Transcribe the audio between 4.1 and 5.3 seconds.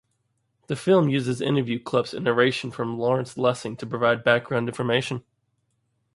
background information.